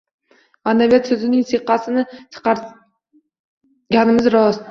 [0.67, 4.59] «Ma’naviyat» so‘zining siyqasini chiqarganimiz rost.